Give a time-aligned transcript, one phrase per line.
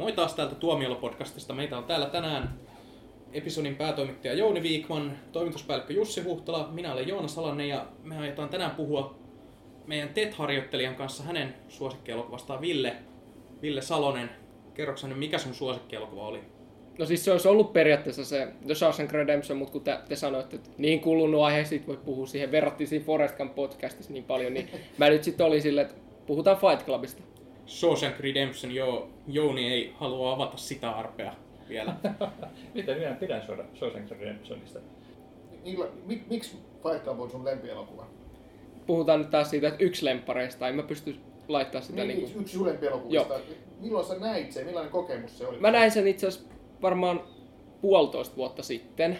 [0.00, 1.54] Moi taas täältä Tuomiolo-podcastista.
[1.54, 2.54] Meitä on täällä tänään
[3.32, 8.70] episodin päätoimittaja Jouni Viikman, toimituspäällikkö Jussi Huhtala, minä olen Joona Salanen ja me aiotaan tänään
[8.70, 9.14] puhua
[9.86, 12.96] meidän TET-harjoittelijan kanssa hänen suosikkielokuvastaan Ville,
[13.62, 14.30] Ville Salonen.
[14.74, 16.40] Kerroksä nyt, mikä sun suosikkielokuva oli?
[16.98, 20.56] No siis se olisi ollut periaatteessa se The Shawshank Redemption, mutta kun te, te sanoitte,
[20.56, 24.54] että niin kulunut aihe, sit voi puhua siihen, verrattiin siinä Forest Gump podcastissa niin paljon,
[24.54, 27.22] niin mä nyt sitten olin silleen, että puhutaan Fight Clubista.
[27.70, 31.34] Shawshank Redemption, joo, Jouni ei halua avata sitä arpea
[31.68, 31.94] vielä.
[32.74, 33.42] Miten minä pidän
[33.78, 34.78] Shawshank Redemptionista?
[35.64, 38.06] Milla, mik, miksi Fight Club on sun lempielokuva?
[38.86, 41.16] Puhutaan nyt taas siitä, että yksi lemppareista, en mä pysty
[41.48, 42.42] laittaa sitä Niin, niin, yksi, kuin...
[42.42, 43.34] yksi sun lempielokuvista.
[43.80, 44.66] Milloin sä näit sen?
[44.66, 45.58] Millainen kokemus se oli?
[45.58, 46.48] Mä näin sen itse asiassa
[46.82, 47.20] varmaan
[47.80, 49.18] puolitoista vuotta sitten.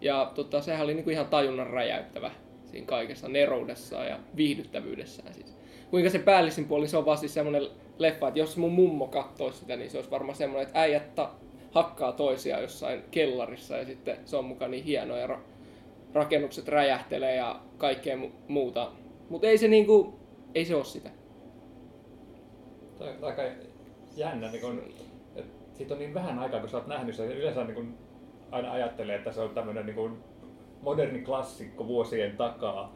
[0.00, 2.30] Ja tota, sehän oli niinku ihan tajunnan räjäyttävä
[2.70, 5.56] siinä kaikessa neroudessaan ja viihdyttävyydessään siis.
[5.90, 7.62] Kuinka se päällisin puoli, se on vaan siis semmonen
[7.98, 11.30] leffa, että jos mun mummo katsoisi sitä, niin se olisi varmaan semmoinen, että äijät ta-
[11.70, 15.40] hakkaa toisiaan jossain kellarissa ja sitten se on mukaan niin hieno ja ra-
[16.14, 18.92] rakennukset räjähtelee ja kaikkea mu- muuta.
[19.28, 20.18] Mutta ei se niinku,
[20.54, 21.10] ei se ole sitä.
[22.98, 23.42] Tämä on aika
[24.16, 24.82] jännä, niin kun,
[25.36, 27.32] että siitä on niin vähän aikaa, kun sä oot nähnyt sen.
[27.32, 27.94] Yleensä niin kun
[28.50, 30.24] aina ajattelee, että se on tämmöinen niin kun
[30.82, 32.94] moderni klassikko vuosien takaa.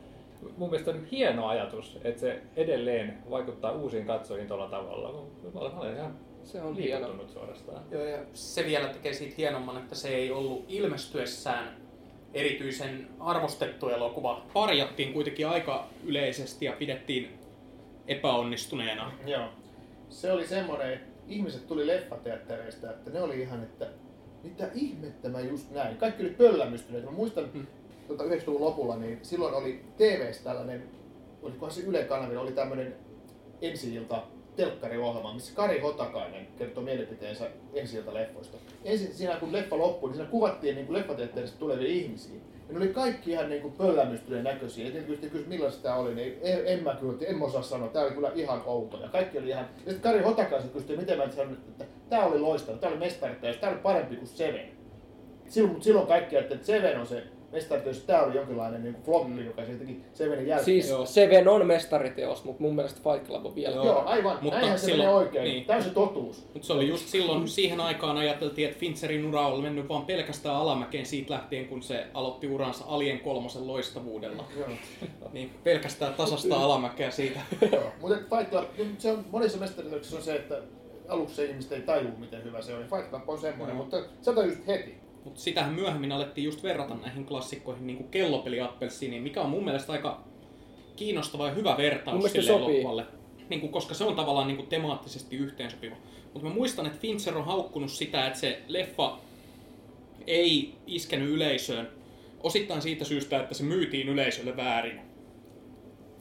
[0.57, 5.25] Mun mielestä on hieno ajatus, että se edelleen vaikuttaa uusiin katsojiin tuolla tavalla.
[5.55, 6.99] Mä olen, ihan Se on hieno.
[7.01, 7.83] liikuttunut suorastaan.
[7.91, 11.77] Joo, ja se vielä tekee siitä hienomman, että se ei ollut ilmestyessään
[12.35, 14.43] erityisen arvostettu elokuva.
[14.53, 17.39] Parjattiin kuitenkin aika yleisesti ja pidettiin
[18.07, 19.13] epäonnistuneena.
[19.27, 19.49] Joo.
[20.09, 23.87] Se oli semmoinen, että ihmiset tuli leffateattereista, että ne oli ihan, että
[24.45, 25.97] mitä ihmettä mä just näin.
[25.97, 27.05] Kaikki oli pöllämystyneet.
[27.05, 27.67] Mä muistan Hmm.
[28.07, 30.83] tuota 90-luvun lopulla, niin silloin oli TVssä tällainen,
[31.43, 32.95] olikohan se Yle kanavilla, oli tämmöinen
[33.63, 34.23] ensi-ilta
[34.57, 38.57] telkkariohjelma, missä Kari Hotakainen kertoi mielipiteensä ensi leffoista.
[38.85, 42.37] Ensin siinä kun leffa loppui, niin siinä kuvattiin niin leffateatterista tulevia ihmisiä.
[42.69, 44.85] Ja ne oli kaikki ihan niin pöllämystyneen näköisiä.
[44.87, 47.89] Ja tietysti kysyi, millaista tämä oli, niin en, en mä kyllä, en osaa sanoa.
[47.89, 48.97] Tämä oli kyllä ihan outo.
[49.01, 49.69] Ja kaikki oli ihan...
[49.87, 53.57] Ja sitten Kari Hotakaisen kysyi, miten mä sanon, että tämä oli loistava, tämä oli mestarittäjys,
[53.57, 54.69] tämä oli parempi kuin Seven.
[55.49, 59.05] Silloin, mutta silloin kaikki ajattelivat, että Seven on se mestarittäjys, tämä oli jonkinlainen niin kuin
[59.05, 60.65] floppi, joka se teki Sevenin jälkeen.
[60.65, 61.07] Siis Joo.
[61.07, 63.75] Seven on mestariteos, mutta mun mielestä Fight Club on vielä.
[63.75, 63.85] Joo.
[63.87, 64.39] Joo, aivan.
[64.43, 65.45] Mutta Näinhän se silloin- menee oikein.
[65.45, 65.65] niin.
[65.65, 66.47] Tämä on se totuus.
[66.55, 70.57] Mutta se oli just silloin, siihen aikaan ajateltiin, että Fincherin ura oli mennyt vaan pelkästään
[70.57, 74.45] alamäkeen siitä lähtien, kun se aloitti uransa Alien kolmosen loistavuudella.
[74.59, 74.69] Joo.
[75.33, 77.41] Niin pelkästään tasasta alamäkeä siitä.
[77.73, 77.83] Joo.
[78.01, 78.65] Mutta Fight Club,
[78.99, 80.59] se on monissa mestaritöissä on se, että
[81.13, 82.81] aluksi se ihmiset ei tajua, miten hyvä se on.
[82.81, 83.85] Ja Fight Club on semmoinen, Joo.
[83.85, 84.95] mutta sä tajusit heti.
[85.25, 89.65] Mutta sitähän myöhemmin alettiin just verrata näihin klassikkoihin, niin kuin kellopeli Appelsiiniin, mikä on mun
[89.65, 90.21] mielestä aika
[90.97, 93.07] kiinnostava ja hyvä vertaus sille elokuvalle.
[93.49, 95.97] Niin kuin, koska se on tavallaan niin kuin temaattisesti yhteensopiva.
[96.33, 99.19] Mutta mä muistan, että Fincher on haukkunut sitä, että se leffa
[100.27, 101.89] ei iskenyt yleisöön.
[102.41, 105.01] Osittain siitä syystä, että se myytiin yleisölle väärin.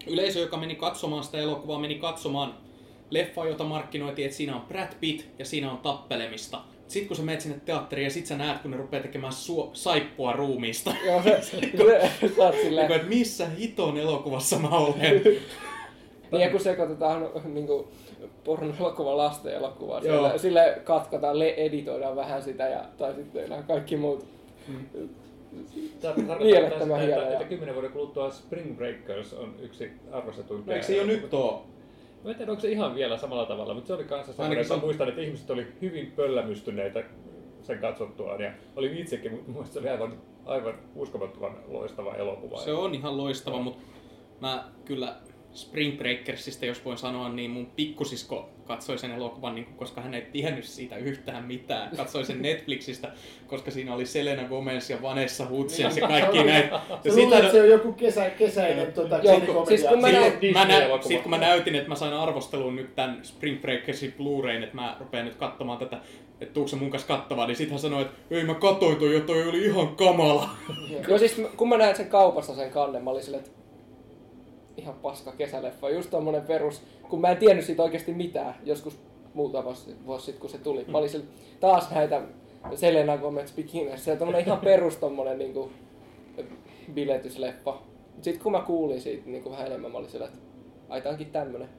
[0.08, 2.54] Yleisö, joka meni katsomaan sitä elokuvaa, meni katsomaan
[3.12, 6.62] leffaa, jota markkinoitiin, että siinä on Brad Pitt ja siinä on tappelemista.
[6.88, 9.70] Sitten kun sä menet sinne teatteriin ja sit sä näet, kun ne rupeaa tekemään suo-
[9.74, 10.94] saippua ruumiista.
[11.06, 11.56] Joo, se, se,
[12.36, 15.00] sä oot silleen, Niin, että missä hiton elokuvassa mä olen?
[16.32, 17.88] niin ja kun sekoitetaan niin kuin,
[18.44, 23.98] porno-elokuva lasten elokuvaa, sille, sille katkataan, le- editoidaan vähän sitä ja, tai sitten tehdään kaikki
[23.98, 24.26] muut.
[26.02, 30.72] Tämä tarkoittaa Mielettömän sitä, hieno että, että kymmenen vuoden kuluttua Spring Breakers on yksi arvostetuimpia.
[30.72, 31.66] No, eikö se jo nyt oo?
[32.24, 34.68] Mä en tiedä, onko se ihan vielä samalla tavalla, mutta se oli kanssa Ainakin että
[34.68, 37.04] se on- muistan, että ihmiset oli hyvin pöllämystyneitä
[37.62, 38.42] sen katsottuaan.
[38.42, 40.14] Ja olin itsekin, mutta muista se oli aivan,
[40.46, 42.58] aivan uskomattoman loistava elokuva.
[42.58, 43.82] Se on ihan loistava, mutta
[44.42, 45.16] mä kyllä
[45.54, 50.22] Spring Breakersista, jos voin sanoa, niin mun pikkusisko katsoi sen elokuvan, niin koska hän ei
[50.22, 51.96] tiennyt siitä yhtään mitään.
[51.98, 53.12] Katsoi sen Netflixistä,
[53.48, 56.80] koska siinä oli Selena Gomez ja Vanessa Hudgens ja kaikki näitä.
[56.90, 59.66] Se Ja sitä, se on joku kesä, kesäinen tuota, komediaa.
[59.66, 62.76] siis kun mä Sitten näin- mä nä- sit kun mä näytin, että mä sain arvostelun
[62.76, 65.98] nyt tämän Spring Breakersin Blu-rayn, että mä rupean nyt katsomaan tätä,
[66.42, 69.22] että tuukse mun kanssa kattavaa, niin sit hän sanoi, että ei mä katsoin toi ja
[69.22, 70.50] toi oli ihan kamala.
[71.08, 73.61] Joo, siis kun mä näin sen kaupassa sen kannen, mä olin silleen, että
[74.78, 75.90] ihan paska kesäleffa.
[75.90, 79.00] Just tommonen perus, kun mä en tiennyt siitä oikeasti mitään, joskus
[79.34, 79.74] muutama
[80.06, 80.86] vuosi, sitten, kun se tuli.
[80.88, 81.30] Mä olin
[81.60, 82.22] taas näitä
[82.76, 85.72] Selena Gomez Bikinis, se on tommonen ihan perus tommonen niinku
[86.94, 87.78] biletysleffa.
[88.22, 90.44] Sitten kun mä kuulin siitä niinku vähän enemmän, mä olin silleen, että
[90.90, 91.70] ai tää onkin tämmönen.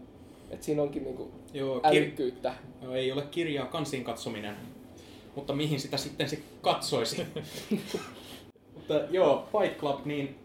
[0.50, 2.54] Että siinä onkin niinku Joo, kir- älykkyyttä.
[2.82, 4.56] Joo, ei ole kirjaa kansiin katsominen,
[5.36, 7.26] mutta mihin sitä sitten se katsoisi.
[8.74, 10.36] mutta joo, Fight Club, niin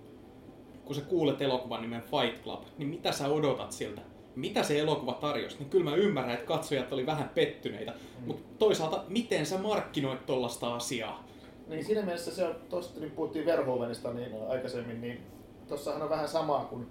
[0.88, 4.01] kun sä kuulet elokuvan nimen Fight Club, niin mitä sä odotat siltä?
[4.36, 5.57] Mitä se elokuva tarjosi?
[5.60, 7.92] Niin kyllä mä ymmärrän, että katsojat oli vähän pettyneitä.
[7.92, 8.28] Mm.
[8.28, 11.28] Mutta toisaalta, miten sä markkinoit tollasta asiaa?
[11.68, 15.22] Niin siinä mielessä se on, tosta niin puhuttiin Verhoevenista niin aikaisemmin, niin
[15.68, 16.88] tossahan on vähän samaa kuin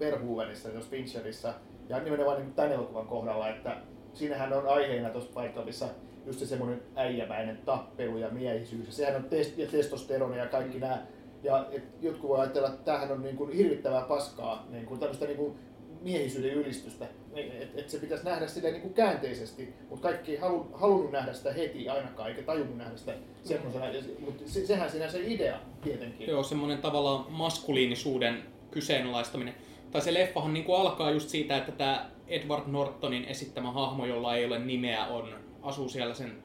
[0.00, 1.54] Verhoevenissa, jos Fincherissa,
[1.88, 3.76] ja nimenomaan niin tämän elokuvan kohdalla, että
[4.14, 5.88] siinähän on aiheena tuossa paikallissa
[6.26, 8.86] just se semmoinen äijämäinen tappelu ja miehisyys.
[8.86, 10.80] Ja sehän on test- ja testosteroni ja kaikki mm.
[10.80, 11.06] nämä.
[11.44, 15.26] Ja et jotkut voi ajatella, että tämähän on niin kuin hirvittävää paskaa, niin kuin tämmöistä
[15.26, 15.54] niin kuin
[16.00, 17.06] miehisyyden ylistystä.
[17.34, 21.32] Että et se pitäisi nähdä sille niin kuin käänteisesti, mutta kaikki ei halu, halunnut nähdä
[21.32, 23.14] sitä heti ainakaan, eikä tajunnut nähdä sitä
[23.44, 23.84] semmoisena.
[24.18, 26.28] Mutta se, sehän siinä se idea tietenkin.
[26.28, 29.54] Joo, semmoinen tavallaan maskuliinisuuden kyseenalaistaminen.
[29.90, 34.34] Tai se leffahan niin kuin alkaa just siitä, että tämä Edward Nortonin esittämä hahmo, jolla
[34.36, 36.42] ei ole nimeä, on, asuu siellä sen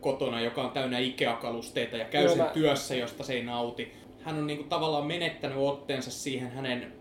[0.00, 3.92] kotona, joka on täynnä Ikea-kalusteita ja käy Joo, sen mä- työssä, josta se ei nauti.
[4.26, 6.92] Hän on niin kuin tavallaan menettänyt otteensa siihen hänen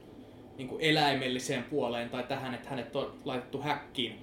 [0.58, 4.20] niin kuin eläimelliseen puoleen tai tähän, että hänet on laitettu häkkiin.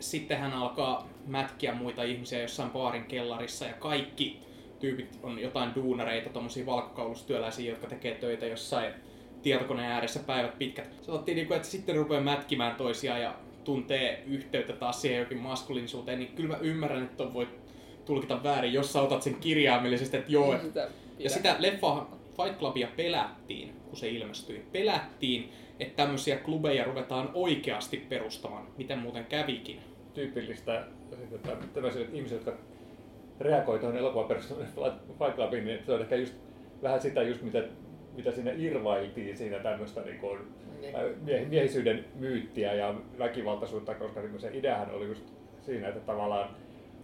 [0.00, 4.40] Sitten hän alkaa mätkiä muita ihmisiä jossain baarin kellarissa ja kaikki
[4.80, 8.94] tyypit on jotain duunareita, tommosia valkokaulustyöläisiä, jotka tekee töitä jossain
[9.42, 10.94] tietokoneen ääressä päivät pitkät.
[11.02, 16.18] Sanottiin, niin kuin, että sitten rupeaa mätkimään toisiaan ja tuntee yhteyttä taas siihen jokin maskuliinisuuteen,
[16.18, 17.48] niin kyllä mä ymmärrän, että ton voi
[18.06, 20.88] tulkita väärin, jos sä otat sen kirjaimellisesti, että joo, sitä
[21.18, 24.66] ja sitä leffaa Fight Clubia pelättiin, kun se ilmestyi.
[24.72, 29.80] Pelättiin, että tämmöisiä klubeja ruvetaan oikeasti perustamaan, miten muuten kävikin.
[30.14, 30.84] tyypillistä
[31.32, 32.62] että tämmöisille ihmisille, jotka
[33.40, 34.68] reagoi tuohon elokuvapersoonan
[35.18, 36.34] Fight Clubiin, niin se on ehkä just
[36.82, 37.64] vähän sitä just mitä,
[38.16, 40.38] mitä siinä irvailtiin siinä tämmöistä niin kuin,
[40.80, 40.94] Niin.
[41.22, 45.24] mie- miehisyyden myyttiä ja väkivaltaisuutta, koska niin se ideahan oli just
[45.60, 46.48] siinä, että tavallaan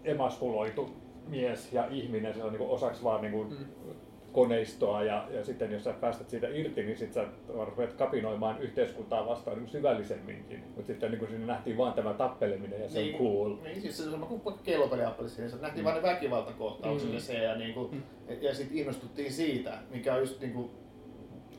[0.04, 0.90] emaskuloitu
[1.28, 3.92] mies ja ihminen, se on niin osaksi vaan niin kuin Mm.
[4.32, 7.30] koneistoa ja, ja sitten jos sä päästät siitä irti, niin sitten sä
[7.64, 10.64] rupeat kapinoimaan yhteiskuntaa vastaan niin syvällisemminkin.
[10.76, 13.54] Mutta sitten niin kuin siinä nähtiin vaan tämä tappeleminen ja se on cool.
[13.62, 15.84] Niin, siis se on sama kuin kellopeliappelissa, se nähtiin mm.
[15.84, 17.14] vain ne väkivaltakohtaukset Mm.
[17.14, 18.02] ja se, ja, niin kuin, Mm.
[18.40, 20.70] ja sitten innostuttiin siitä, mikä on just niin kuin,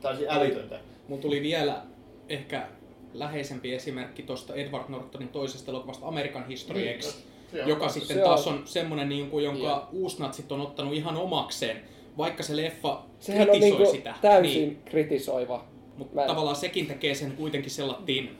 [0.02, 0.80] täysin älytöntä.
[1.08, 1.82] Mun tuli vielä
[2.28, 2.66] ehkä
[3.12, 7.24] läheisempi esimerkki tuosta Edward Nortonin toisesta elokuvasta American History Niin, X,
[7.62, 9.88] on- joka sitten se taas on- on semmonen, niin kuin, jonka Joo.
[9.92, 11.76] uusnatsit on ottanut ihan omakseen,
[12.18, 14.14] vaikka se leffa Sehän on kritisoi niinku sitä.
[14.22, 15.64] täysin Niin, kritisoiva.
[15.98, 18.38] mutta Mä tavallaan sekin tekee sen kuitenkin sellattiin,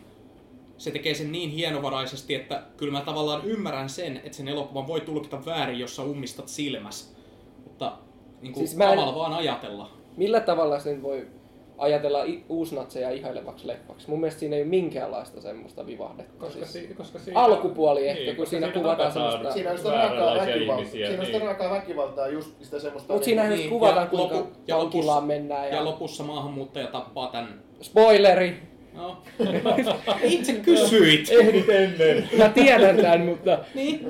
[0.78, 5.00] se tekee sen niin hienovaraisesti, että kyllä mä tavallaan ymmärrän sen, että sen elokuvan voi
[5.00, 7.14] tulkita väärin, jos sä ummistat silmäs.
[7.64, 7.92] Mutta
[8.42, 9.90] niin kuin, Siis mä en- vaan ajatella.
[10.16, 11.26] Millä tavalla sen voi
[11.78, 12.18] ajatella
[12.48, 14.10] uusnatseja ihailevaksi leffaksi?
[14.10, 16.34] Mun mielestä siinä ei ole minkäänlaista semmoista vivahdetta.
[16.38, 16.88] Koska, Siis.
[16.88, 20.78] si, koska siinä, Alkupuoli ehkä, kun koska siinä kuvataan semmoista- Siinä on sitä raakaa väkivaltaa.
[20.78, 21.46] ihmisiä, Siinä on sitä niin.
[21.46, 23.12] raakaa väkivaltaa, just sitä semmoista...
[23.12, 25.68] Mutta siinähän Niin, just kuvataan, ja kuinka lopu- ja lopussa- mennään.
[25.68, 27.62] Ja, Ja lopussa maahanmuuttaja tappaa tämän...
[27.80, 28.56] Spoileri!
[28.94, 29.18] No,
[30.22, 31.28] itse kysyit!
[31.40, 32.28] Ehdit ennen.
[32.38, 34.06] Mä tiedän tämän, mutta Niin.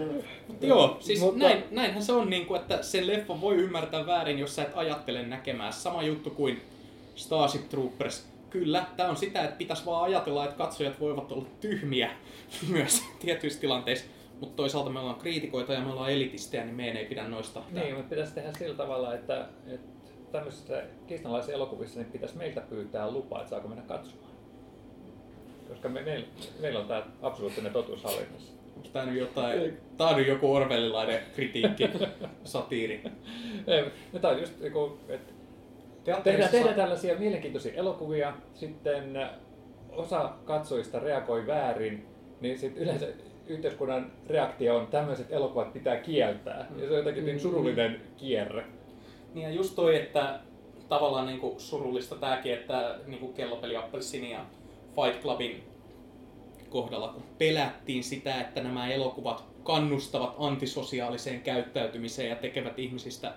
[0.60, 4.38] Joo, siis Mutta- näin, näinhän se on, niin kuin, että sen leffan voi ymmärtää väärin,
[4.38, 5.72] jos sä et ajattele näkemään.
[5.72, 6.60] Sama juttu kuin
[7.14, 8.26] Starship Troopers.
[8.50, 12.10] Kyllä, tämä on sitä, että pitäisi vaan ajatella, että katsojat voivat olla tyhmiä
[12.72, 14.06] myös tietyissä tilanteissa.
[14.40, 17.62] Mutta toisaalta me ollaan kriitikoita ja me ollaan elitistejä, niin meidän ei pidä noista.
[17.70, 19.94] Niin, mutta pitäisi tehdä sillä tavalla, että, että
[20.32, 24.30] tämmöisissä kiistanalaisissa elokuvissa niin pitäisi meiltä pyytää lupaa, että saako mennä katsomaan.
[25.68, 26.26] Koska me, meillä,
[26.60, 28.52] meillä on tämä absoluuttinen totuus hallinnassa.
[28.92, 31.90] Tää nyt jotain, tää on joku orwellilainen kritiikki,
[32.44, 33.02] satiiri.
[33.66, 35.32] Ei, no tämä on just niinku, että
[36.04, 39.30] tehdään, tehdään tällaisia mielenkiintoisia elokuvia, sitten äh,
[39.88, 42.06] osa katsojista reagoi väärin,
[42.40, 43.06] niin sitten yleensä
[43.46, 46.66] yhteiskunnan reaktio on tämmöiset elokuvat pitää kieltää.
[46.76, 48.64] Ja se on jotenkin niin surullinen kierre.
[49.34, 50.40] Niin ja just toi, että
[50.88, 54.46] tavallaan niinku surullista tääkin, että niinku kellopeli Appelsini ja
[54.94, 55.62] Fight Clubin
[56.70, 63.32] kohdalla, kun pelättiin sitä, että nämä elokuvat kannustavat antisosiaaliseen käyttäytymiseen ja tekevät ihmisistä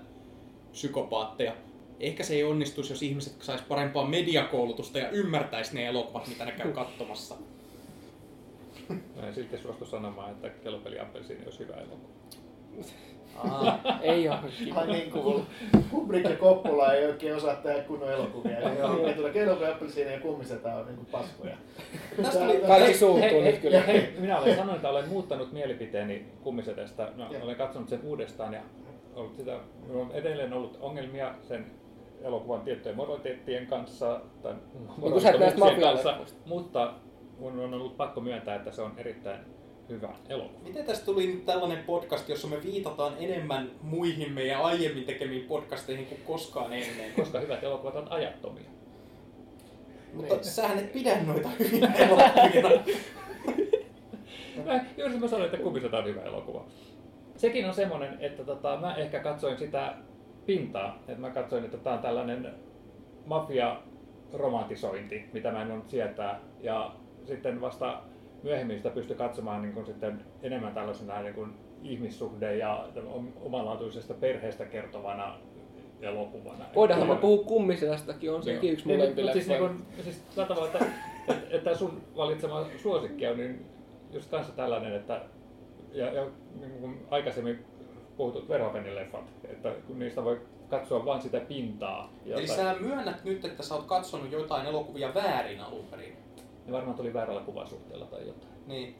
[0.71, 1.53] psykopaatteja.
[1.99, 6.51] Ehkä se ei onnistuisi, jos ihmiset sais parempaa mediakoulutusta ja ymmärtäisi ne elokuvat, mitä ne
[6.51, 7.35] käy katsomassa.
[8.89, 12.09] Mä en silti suostu sanomaan, että kellopeli Appelsiini olisi hyvä elokuva.
[13.37, 13.79] Aa.
[14.01, 14.79] ei ole kiva.
[14.79, 15.45] Ai niin kuin
[15.91, 18.59] Kubrick ja Coppola ei oikein osaa tehdä kunnon elokuvia.
[18.59, 21.57] Ja tuolla Kello Appelsiini ja Kummisetä on niin kuin paskoja.
[22.23, 23.79] Tästä tuli- Kaikki suuttuu nyt kyllä.
[23.81, 27.11] hei, minä olen sanonut, että olen muuttanut mielipiteeni kummisetestä.
[27.15, 27.43] No, Joo.
[27.43, 28.61] olen katsonut sen uudestaan ja
[29.15, 31.65] ollut sitä, minulla on edelleen ollut ongelmia sen
[32.21, 34.53] elokuvan tiettyjen moraliteettien kanssa tai
[35.01, 36.93] Niin kanssa, mutta
[37.39, 39.39] mun on ollut pakko myöntää, että se on erittäin
[39.89, 40.63] hyvä elokuva.
[40.63, 46.05] Miten tästä tuli nyt tällainen podcast, jossa me viitataan enemmän muihin meidän aiemmin tekemiin podcasteihin
[46.05, 47.11] kuin koskaan ennen?
[47.15, 48.69] Koska hyvät elokuvat on ajattomia.
[50.13, 52.69] Mutta sähän et pidä noita hyvinä elokuvina.
[54.65, 56.65] Mä, juuri mä sanoin, että kummiseta on hyvä elokuva.
[57.37, 59.95] sekin on semmoinen, että tota, mä ehkä katsoin sitä
[60.47, 60.99] pintaa.
[61.07, 62.53] Että mä katsoin, että tämä on tällainen
[63.25, 63.77] mafia
[64.33, 66.39] romantisointi, mitä mä en ole sietää.
[66.59, 66.91] Ja
[67.25, 68.01] sitten vasta
[68.43, 72.87] myöhemmin sitä pystyi katsomaan niin kuin sitten enemmän tällaisena niin kuin ihmissuhde ja
[73.41, 75.37] omanlaatuisesta perheestä kertovana
[76.01, 76.65] elokuvana.
[76.75, 80.85] Voidaanhan me puhua kummisestakin, on sekin yksi molempi mutta siis, niin kuin, siis tavalla, että,
[81.27, 83.65] että, että sun valitsema suosikki on niin
[84.11, 85.21] just kanssa tällainen, että
[85.93, 86.27] ja, ja
[86.59, 87.65] niin kuin aikaisemmin
[88.17, 92.13] puhutut Verhoevenin leffat, että kun niistä voi katsoa vain sitä pintaa.
[92.25, 96.17] Eli jota- sä myönnät nyt, että sä oot katsonut jotain elokuvia väärin alun perin.
[96.65, 98.53] Ne varmaan tuli väärällä kuvasuhteella tai jotain.
[98.67, 98.95] Niin.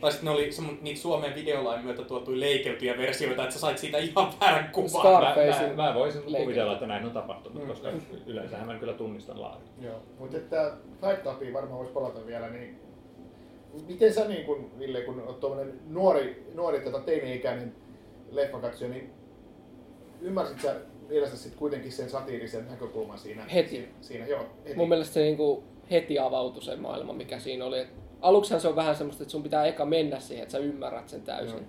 [0.00, 0.50] Tai sitten ne oli
[0.82, 5.22] niitä Suomen videolain myötä tuotuja leikeytyjä versioita, että sä sait siitä ihan väärän kuvan.
[5.22, 5.34] Mä,
[5.76, 7.68] mä, mä voisin kuvitella, että näin on tapahtunut, Mm.
[7.68, 7.88] koska
[8.26, 9.68] yleensähän mä kyllä tunnistan laadun.
[9.80, 12.80] Joo, mutta että Fight Clubiin varmaan voisi palata vielä, niin
[13.88, 17.74] miten sä niin kun, Ville, kun oot tuommoinen nuori, nuori tota teini-ikäinen
[18.30, 19.10] leffakatsoja, niin
[20.20, 20.74] ymmärsit sä
[21.08, 23.44] mielestäsi sit kuitenkin sen satiirisen näkökulman siinä?
[23.44, 23.88] Heti.
[24.00, 24.76] Siinä, joo, heti.
[24.76, 27.78] Mun mielestä se niinku heti avautui se maailma, mikä siinä oli.
[27.78, 27.88] Et
[28.20, 31.22] Aluksihan se on vähän semmoista, että sun pitää eka mennä siihen, että sä ymmärrät sen
[31.22, 31.56] täysin.
[31.56, 31.66] Joo.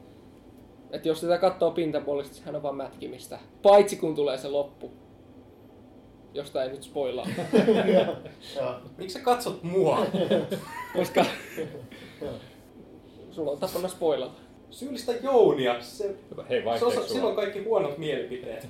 [0.91, 3.39] Et jos sitä katsoo pintapuolista, sehän on vaan mätkimistä.
[3.61, 4.91] Paitsi kun tulee se loppu.
[6.33, 7.27] Josta ei nyt spoilaa.
[7.93, 8.15] Joo.
[8.97, 10.05] Miksi sä katsot mua?
[10.95, 11.25] koska
[13.31, 14.46] sulla on tapana spoilata.
[14.69, 15.81] Syyllistä Jounia.
[15.81, 16.15] Se,
[16.49, 18.67] Hei, se osa, silloin kaikki huonot mielipiteet.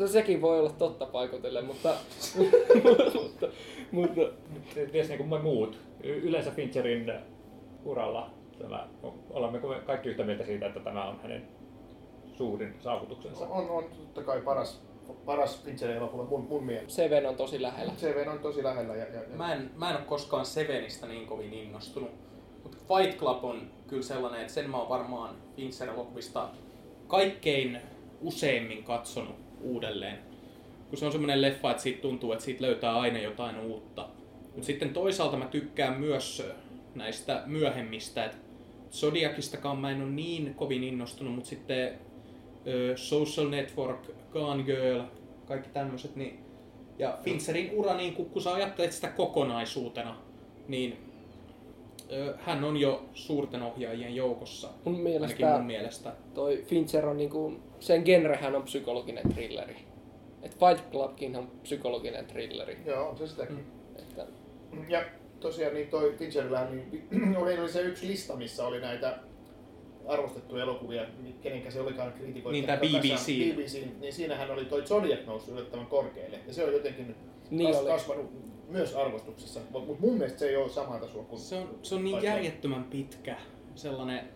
[0.00, 1.94] No, Sekin voi olla totta paikotellen, mutta...
[2.84, 3.46] mutta,
[3.90, 4.20] mutta
[4.92, 5.78] Ties niin kuin me muut.
[6.02, 7.12] Yleensä Fincherin
[7.84, 8.88] uralla tämä,
[9.30, 11.48] olemme kaikki yhtä mieltä siitä, että tämä on hänen
[12.36, 13.46] suurin saavutuksensa.
[13.46, 14.82] On, on totta kai paras,
[15.24, 16.92] paras Fincherin elokuva mun, mun mielestä.
[16.92, 17.92] Seven on tosi lähellä.
[17.96, 18.96] CV on tosi lähellä.
[18.96, 22.10] Ja, ja, ja Mä en, mä en ole koskaan Sevenistä niin kovin innostunut.
[22.62, 26.48] Mutta Fight Club on kyllä sellainen, että sen mä oon varmaan Fincher-elokuvista
[27.06, 27.78] kaikkein
[28.20, 30.18] useimmin katsonut uudelleen.
[30.88, 34.08] Kun se on semmoinen leffa, että siitä tuntuu, että siitä löytää aina jotain uutta.
[34.42, 36.42] Mutta sitten toisaalta mä tykkään myös
[36.94, 38.24] näistä myöhemmistä.
[38.24, 38.36] Et
[38.90, 41.98] Zodiacistakaan mä en ole niin kovin innostunut, mutta sitten
[42.66, 45.00] ö, Social Network, Gone Girl,
[45.46, 46.38] kaikki tämmöiset, niin
[46.98, 50.16] ja Fincherin ura, niin kun, kun sä ajattelet sitä kokonaisuutena,
[50.68, 51.09] niin
[52.38, 54.68] hän on jo suurten ohjaajien joukossa.
[54.68, 56.12] Mun Ainakin mielestä mun mielestä.
[56.34, 59.76] toi Fincher on niinku, sen genrehän on psykologinen thrilleri.
[60.42, 62.76] Et Fight Clubkin on psykologinen thrilleri.
[62.86, 63.56] joo, on se sitäkin.
[63.56, 63.62] Mm.
[63.98, 64.26] Että
[64.88, 65.04] Ja
[65.40, 67.08] tosiaan niin toi Fincherillä niin
[67.42, 69.18] oli, oli se yksi lista, missä oli näitä
[70.06, 71.02] arvostettuja elokuvia,
[71.42, 72.52] kenenkä se olikaan kriitikoita.
[72.52, 73.54] Niin, Kasaan- BBC.
[73.54, 76.38] BBC, niin siinähän oli toi Zodiac noussut yllättävän korkealle.
[76.46, 77.14] Ja se on jotenkin
[77.50, 77.88] Niin kas, oli.
[77.90, 78.30] kasvanut
[78.70, 79.60] myös arvostuksessa.
[79.70, 81.40] Mutta mun mielestä se ei ole samaa tasoa kuin...
[81.40, 83.36] Se on, se on niin järjettömän pitkä.
[83.74, 84.28] Sellainen,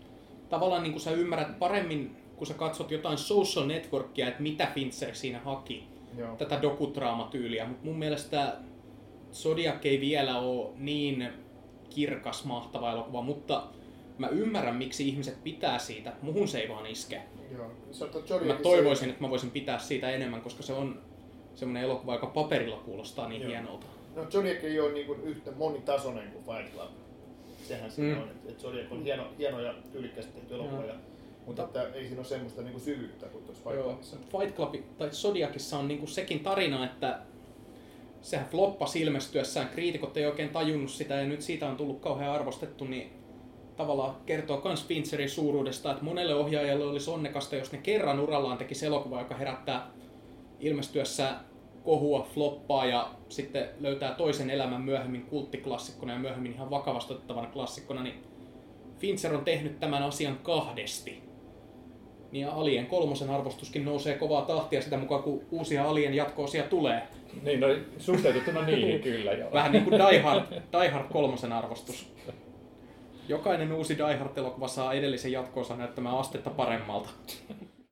[0.49, 5.15] tavallaan niin kuin sä ymmärrät paremmin, kun sä katsot jotain social networkia, että mitä Fincher
[5.15, 5.95] siinä haki.
[6.19, 6.37] Joo.
[6.37, 8.57] tätä dokudraamatyyliä, mutta mun mielestä
[9.33, 11.29] Zodiac ei vielä ole niin
[11.91, 13.63] kirkas, mahtava elokuva, mutta
[14.19, 16.13] mä ymmärrän, miksi ihmiset pitää siitä.
[16.23, 17.23] Muhun se ei vaan iske.
[17.53, 17.71] Joo.
[18.45, 21.01] Mä toivoisin, että mä voisin pitää siitä enemmän, koska se on
[21.55, 23.51] semmoinen elokuva, joka paperilla kuulostaa niin Joo.
[23.51, 23.87] hienolta.
[24.17, 26.91] No Zodiac ei ole niin kuin yhtä monitasoinen kuin Fight Club.
[27.69, 28.23] Sehän se Mm.
[28.23, 30.85] on, että et Zodiac on hieno, hieno ja tyylikkäästi tehty elokuva.
[30.85, 30.95] Ja,
[31.47, 33.83] mutta että ei siinä ole semmoista niin kuin syvyyttä kuin tuossa Fight.
[33.85, 34.17] Clubissa.
[34.39, 37.19] Fight Club tai Zodiacissa on niinku sekin tarina, että
[38.23, 42.85] sehän floppasi ilmestyessään, kriitikot ei oikein tajunnut sitä ja nyt siitä on tullut kauhean arvostettu,
[42.85, 43.13] niin
[43.77, 48.75] tavallaan kertoo myös Fincherin suuruudesta, että monelle ohjaajalle olisi onnekasta, jos ne kerran urallaan teki
[48.87, 49.91] elokuva, joka herättää
[50.61, 51.41] ilmestyessään
[51.85, 58.03] kohua, floppaa ja sitten löytää toisen elämän myöhemmin kulttiklassikkona ja myöhemmin ihan vakavasti otettavana klassikkona,
[58.03, 58.23] niin
[58.99, 61.23] Fincher on tehnyt tämän asian kahdesti.
[62.33, 67.03] Niin Alien kolmosen arvostuskin nousee kovaa tahtia sitä mukaan, kun uusia Alien jatko-osia tulee.
[67.43, 67.67] Niin, no
[67.99, 69.53] suhteutettuna niihin kyllä joo.
[69.53, 72.15] Vähän niin kuin Die Hard, Die Hard kolmosen arvostus.
[73.29, 77.11] Jokainen uusi Die Hard-elokuva saa edellisen jatko näyttämään astetta paremmalta.